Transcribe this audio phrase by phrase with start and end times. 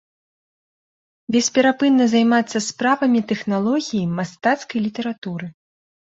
[1.33, 5.47] Бесперапынна займацца справамі тэхналогіі мастацкай літаратуры.